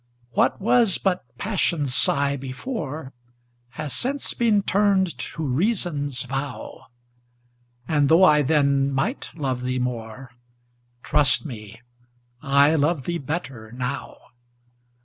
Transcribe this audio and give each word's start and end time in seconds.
What 0.31 0.59
was 0.59 0.97
but 0.97 1.23
Passion's 1.37 1.93
sigh 1.93 2.35
before, 2.35 3.13
Has 3.77 3.93
since 3.93 4.33
been 4.33 4.63
turned 4.63 5.15
to 5.15 5.43
Reason's 5.43 6.23
vow; 6.23 6.87
And, 7.87 8.09
though 8.09 8.23
I 8.23 8.41
then 8.41 8.91
might 8.91 9.29
love 9.35 9.61
thee 9.61 9.77
more, 9.77 10.31
Trust 11.03 11.45
me, 11.45 11.81
I 12.41 12.73
love 12.73 13.03
thee 13.03 13.19
better 13.19 13.71
now. 13.73 14.17